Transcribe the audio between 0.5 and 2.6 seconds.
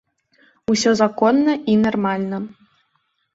Усё законна і нармальна.